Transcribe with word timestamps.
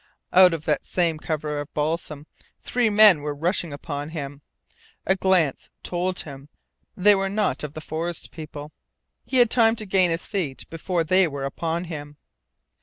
Out 0.33 0.51
of 0.51 0.65
that 0.65 0.83
same 0.83 1.19
cover 1.19 1.59
of 1.59 1.71
balsam 1.75 2.25
three 2.63 2.89
men 2.89 3.21
were 3.21 3.35
rushing 3.35 3.71
upon 3.71 4.09
him. 4.09 4.41
A 5.05 5.15
glance 5.15 5.69
told 5.83 6.21
him 6.21 6.49
they 6.97 7.13
were 7.13 7.29
not 7.29 7.63
of 7.63 7.75
the 7.75 7.81
forest 7.81 8.31
people. 8.31 8.71
He 9.27 9.37
had 9.37 9.51
time 9.51 9.75
to 9.75 9.85
gain 9.85 10.09
his 10.09 10.25
feet 10.25 10.67
before 10.71 11.03
they 11.03 11.27
were 11.27 11.45
upon 11.45 11.83
him. 11.83 12.17